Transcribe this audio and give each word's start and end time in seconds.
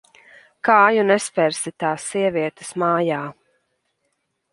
Kāju 0.67 1.03
nespersi 1.09 1.73
tās 1.83 2.07
sievietes 2.13 2.73
mājā. 2.85 3.21